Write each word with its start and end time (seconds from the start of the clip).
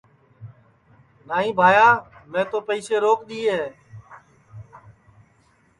نائی 1.27 1.51
بھائیا 1.59 1.87
میں 2.31 2.43
تو 2.51 2.57
پئیسے 2.67 2.95
روک 3.03 3.19
دؔیے 3.29 3.51
ہے 3.59 3.69